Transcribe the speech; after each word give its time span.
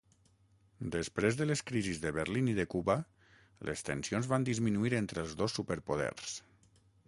Després 0.95 1.35
de 1.41 1.45
les 1.49 1.61
crisis 1.71 1.99
de 2.07 2.13
Berlín 2.15 2.49
i 2.53 2.57
de 2.61 2.65
Cuba, 2.73 2.97
les 3.71 3.87
tensions 3.93 4.33
van 4.35 4.51
disminuir 4.51 4.97
entre 5.03 5.23
els 5.27 5.41
dos 5.43 5.59
superpoders. 5.61 6.37